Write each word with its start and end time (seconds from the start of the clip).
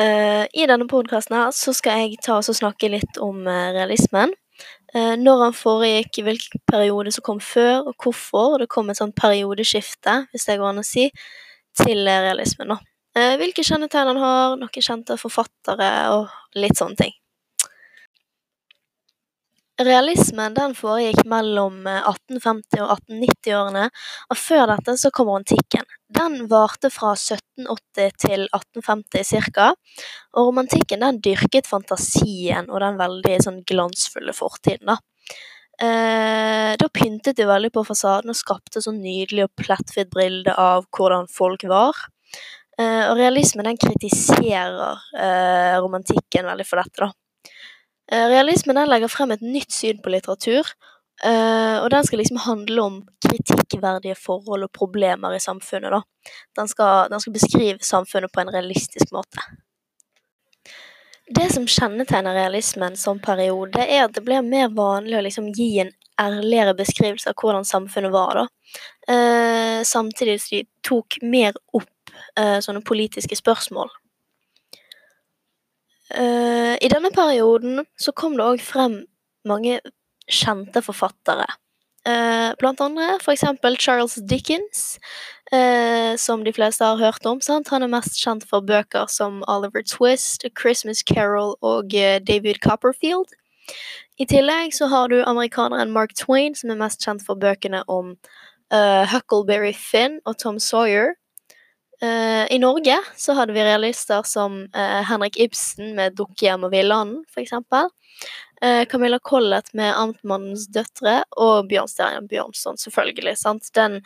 Eh, 0.00 0.46
I 0.52 0.66
denne 0.70 0.86
podkasten 0.88 1.50
skal 1.74 2.04
jeg 2.04 2.20
ta 2.24 2.38
og 2.38 2.56
snakke 2.56 2.88
litt 2.92 3.18
om 3.20 3.42
uh, 3.48 3.72
realismen. 3.74 4.32
Uh, 4.94 5.16
når 5.18 5.44
han 5.44 5.56
foregikk, 5.56 6.20
hvilken 6.24 6.62
periode 6.70 7.12
som 7.14 7.24
kom 7.26 7.40
før, 7.42 7.90
og 7.90 7.96
hvorfor. 8.00 8.58
Det 8.62 8.70
kom 8.72 8.90
et 8.90 9.00
sånt 9.00 9.16
periodeskifte, 9.18 10.22
hvis 10.30 10.46
det 10.48 10.58
går 10.60 10.72
an 10.72 10.82
å 10.82 10.86
si, 10.86 11.08
til 11.76 12.06
realismen, 12.08 12.72
da. 12.74 12.80
Hvilke 13.40 13.64
kjennetegn 13.66 14.12
han 14.12 14.20
har, 14.22 14.52
noen 14.58 14.84
kjente 14.86 15.16
forfattere 15.18 15.88
og 16.14 16.58
litt 16.58 16.78
sånne 16.78 16.98
ting. 16.98 17.14
Realismen 19.82 20.54
den 20.54 20.76
foregikk 20.78 21.24
mellom 21.30 21.80
1850- 21.90 22.84
og 22.84 22.92
1890-årene, 23.00 23.88
og 24.30 24.38
før 24.38 24.66
dette 24.70 24.94
så 25.02 25.10
kommer 25.14 25.40
antikken. 25.40 25.86
Den 26.10 26.48
varte 26.50 26.90
fra 26.90 27.12
1780 27.14 28.16
til 28.18 28.46
1850 28.48 29.50
ca., 29.54 29.68
og 30.34 30.48
romantikken 30.48 31.04
den 31.04 31.20
dyrket 31.22 31.68
fantasien 31.70 32.70
og 32.70 32.80
den 32.82 32.98
veldig 32.98 33.36
sånn 33.44 33.60
glansfulle 33.68 34.34
fortiden, 34.34 34.90
da. 34.90 34.98
Eh, 35.80 36.74
da 36.76 36.88
pyntet 36.92 37.38
de 37.38 37.46
veldig 37.48 37.70
på 37.72 37.86
fasaden 37.88 38.32
og 38.32 38.36
skapte 38.36 38.82
så 38.84 38.92
nydelig 38.92 39.46
og 39.46 39.54
plettfritt 39.62 40.10
bilde 40.12 40.52
av 40.52 40.84
hvordan 40.92 41.30
folk 41.32 41.64
var. 41.70 41.96
Eh, 42.80 43.06
og 43.06 43.16
realismen 43.16 43.68
den 43.68 43.80
kritiserer 43.80 45.00
eh, 45.16 45.78
romantikken 45.80 46.50
veldig 46.50 46.66
for 46.68 46.82
dette, 46.82 47.06
da. 47.06 47.54
Eh, 48.10 48.26
realismen 48.32 48.76
den 48.76 48.90
legger 48.90 49.12
frem 49.12 49.32
et 49.34 49.44
nytt 49.44 49.72
syn 49.72 50.00
på 50.02 50.12
litteratur, 50.12 50.68
eh, 51.24 51.76
og 51.80 51.90
den 51.90 52.06
skal 52.06 52.22
liksom 52.22 52.40
handle 52.44 52.82
om 52.82 53.00
kritikkverdige 53.26 54.16
forhold 54.18 54.66
og 54.66 54.72
problemer 54.76 55.36
i 55.36 55.42
samfunnet. 55.42 55.92
Da. 55.92 56.30
Den 56.58 56.68
skal, 56.68 57.10
den 57.10 57.20
skal 57.20 57.36
beskrive 57.36 57.78
samfunnet 57.84 58.32
på 58.32 58.40
en 58.40 58.52
realistisk 58.54 59.12
måte. 59.12 59.44
Det 61.30 61.46
som 61.52 61.66
kjennetegner 61.66 62.34
realismen 62.34 62.96
som 62.98 63.20
periode, 63.22 63.78
er 63.78 64.08
at 64.08 64.14
det 64.16 64.24
blir 64.26 64.42
mer 64.42 64.72
vanlig 64.74 65.14
å 65.18 65.22
liksom 65.22 65.52
gi 65.54 65.76
en 65.84 65.92
ærligere 66.20 66.74
beskrivelse 66.74 67.30
av 67.30 67.38
hvordan 67.38 67.64
samfunnet 67.64 68.10
var. 68.12 68.40
Da. 68.40 68.46
Uh, 69.10 69.78
samtidig 69.86 70.40
som 70.42 70.56
de 70.56 70.64
tok 70.86 71.20
mer 71.22 71.54
opp 71.76 72.14
uh, 72.38 72.58
sånne 72.58 72.82
politiske 72.82 73.38
spørsmål. 73.38 73.92
Uh, 76.10 76.74
I 76.82 76.90
denne 76.90 77.12
perioden 77.14 77.84
så 77.94 78.12
kom 78.12 78.34
det 78.34 78.48
òg 78.50 78.62
frem 78.64 79.04
mange 79.46 79.78
kjente 80.30 80.82
forfattere. 80.84 81.48
Uh, 82.08 82.56
blant 82.56 82.80
andre 82.80 83.18
for 83.20 83.34
eksempel 83.34 83.76
Charles 83.76 84.14
Dickens, 84.24 84.96
uh, 85.52 86.16
som 86.16 86.44
de 86.44 86.52
fleste 86.56 86.84
har 86.84 86.96
hørt 86.96 87.26
om. 87.28 87.42
Sant? 87.44 87.68
Han 87.68 87.84
er 87.84 87.92
mest 87.92 88.16
kjent 88.16 88.46
for 88.48 88.64
bøker 88.64 89.10
som 89.12 89.44
Oliver 89.46 89.84
Twist, 89.84 90.46
A 90.48 90.50
Christmas 90.56 91.04
Carol 91.04 91.56
og 91.60 91.92
David 91.92 92.62
Copperfield. 92.64 93.36
I 94.18 94.26
tillegg 94.28 94.72
så 94.76 94.88
har 94.88 95.12
du 95.12 95.20
amerikaneren 95.22 95.92
Mark 95.92 96.16
Twain, 96.16 96.56
som 96.56 96.72
er 96.72 96.80
mest 96.80 97.04
kjent 97.04 97.24
for 97.24 97.38
bøkene 97.40 97.84
om 97.88 98.16
Huckleberry 98.70 99.72
Finn 99.74 100.18
og 100.24 100.38
Tom 100.38 100.58
Sawyer. 100.58 101.19
Uh, 102.02 102.52
I 102.52 102.58
Norge 102.58 102.96
så 103.16 103.32
hadde 103.36 103.52
vi 103.52 103.64
realister 103.64 104.22
som 104.24 104.62
uh, 104.76 105.00
Henrik 105.04 105.36
Ibsen 105.36 105.94
med 105.98 106.16
'Dukkehjem 106.16 106.64
og 106.64 106.72
Villanden', 106.72 107.24
f.eks. 107.28 107.52
Uh, 107.52 108.84
Camilla 108.88 109.18
Collett 109.18 109.74
med 109.74 109.92
'Amtmannens 109.94 110.64
døtre' 110.72 111.22
og 111.36 111.68
Bjørnstjerne 111.68 112.24
Bjørnson, 112.28 112.80
selvfølgelig. 112.80 113.36
sant? 113.36 113.68
Den 113.74 114.00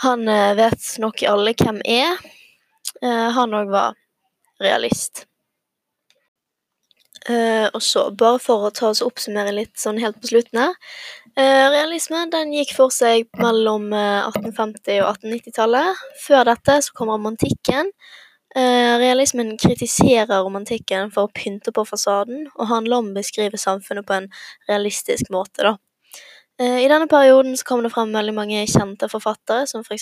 Han 0.00 0.24
vet 0.56 0.98
nok 0.98 1.22
alle 1.28 1.52
hvem 1.52 1.82
er. 1.84 2.16
han 3.36 3.52
òg 3.52 3.68
var 3.68 3.94
realist. 4.60 5.26
Og 7.70 7.82
så, 7.84 8.08
bare 8.10 8.40
for 8.42 8.66
å 8.66 8.72
ta 8.74 8.88
oss 8.90 9.02
oppsummere 9.04 9.52
litt 9.54 9.76
sånn 9.78 10.00
helt 10.02 10.18
på 10.22 10.32
slutten 10.32 10.58
her 10.62 10.74
Eh, 11.38 11.66
realismen 11.70 12.30
den 12.32 12.50
gikk 12.52 12.72
for 12.74 12.90
seg 12.90 13.28
mellom 13.38 13.92
1850- 13.94 14.96
eh, 14.96 15.04
og 15.04 15.14
1890-tallet. 15.14 16.00
Før 16.24 16.48
dette 16.48 16.80
så 16.82 16.96
kom 16.96 17.12
romantikken. 17.12 17.92
Eh, 18.56 18.98
realismen 18.98 19.54
kritiserer 19.60 20.42
romantikken 20.42 21.12
for 21.14 21.28
å 21.28 21.32
pynte 21.32 21.70
på 21.72 21.86
fasaden, 21.86 22.48
og 22.56 22.66
handler 22.66 22.98
om 22.98 23.12
å 23.12 23.20
beskrive 23.20 23.60
samfunnet 23.60 24.06
på 24.06 24.18
en 24.18 24.28
realistisk 24.68 25.30
måte. 25.30 25.62
da. 25.62 25.76
I 26.60 26.88
denne 26.92 27.06
perioden 27.08 27.56
så 27.56 27.64
kom 27.64 27.82
det 27.82 27.90
frem 27.90 28.12
veldig 28.12 28.34
mange 28.36 28.66
kjente 28.68 29.08
forfattere, 29.08 29.66
som. 29.66 29.82
For 29.82 29.96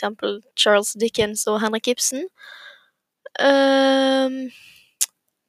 Charles 0.56 0.93
Dickens 0.99 1.47
og 1.47 1.60
Henrik 1.60 1.87
Ibsen. 1.87 2.27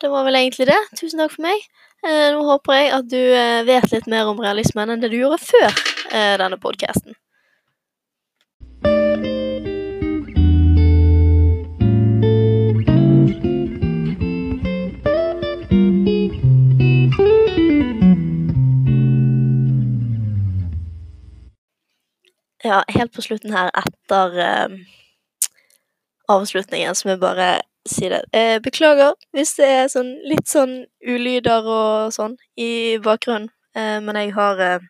Det 0.01 0.09
var 0.09 0.23
vel 0.23 0.35
egentlig 0.35 0.67
det. 0.67 0.79
Tusen 0.95 1.19
takk 1.19 1.33
for 1.33 1.43
meg. 1.43 1.63
Eh, 2.07 2.29
nå 2.31 2.43
håper 2.47 2.77
jeg 2.77 2.91
at 2.95 3.07
du 3.11 3.19
eh, 3.19 3.65
vet 3.67 3.91
litt 3.91 4.05
mer 4.07 4.29
om 4.31 4.37
realismen 4.39 4.93
enn 4.93 5.01
det 5.03 5.09
du 5.11 5.17
gjorde 5.19 5.41
før 5.43 5.67
eh, 6.15 6.37
denne 6.39 6.55
podkasten. 6.55 7.17
Ja, 22.63 22.83
helt 22.87 23.11
på 23.16 23.23
slutten 23.23 23.51
her, 23.55 23.71
etter 23.75 24.35
uh, 24.39 24.73
avslutningen, 26.29 26.95
som 26.95 27.11
er 27.11 27.19
bare 27.19 27.47
si 27.89 28.09
det. 28.11 28.22
Eh, 28.35 28.57
beklager 28.63 29.16
hvis 29.35 29.55
det 29.59 29.69
er 29.69 29.89
sånn 29.91 30.13
litt 30.27 30.50
sånn 30.50 30.83
ulyder 31.05 31.67
og 31.67 32.13
sånn 32.16 32.38
i 32.59 32.97
bakgrunnen, 33.03 33.50
eh, 33.75 33.97
men 34.03 34.19
jeg 34.22 34.33
har 34.38 34.63
eh, 34.63 34.88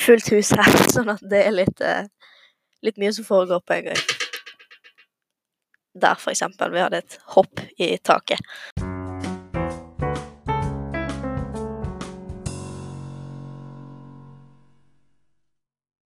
fullt 0.00 0.32
hus 0.34 0.54
her, 0.56 0.80
sånn 0.96 1.12
at 1.14 1.24
det 1.30 1.44
er 1.46 1.56
litt, 1.56 1.84
eh, 1.84 2.06
litt 2.86 3.00
mye 3.00 3.12
som 3.16 3.28
foregår 3.28 3.64
på 3.66 3.78
en 3.78 3.90
gang. 3.90 4.04
Der, 6.00 6.14
for 6.14 6.30
eksempel. 6.30 6.70
Vi 6.70 6.80
hadde 6.84 7.02
et 7.02 7.18
hopp 7.34 7.60
i 7.82 7.96
taket. 7.98 8.89